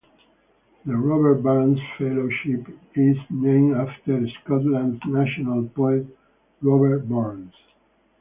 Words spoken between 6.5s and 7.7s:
Robert Burns.